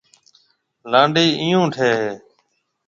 [0.91, 2.11] لانڊي ايو ٺيَ ھيََََ